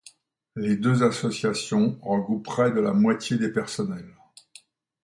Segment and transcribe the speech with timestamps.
[0.55, 4.15] Les deux association regroupent près de la moitié des personnels.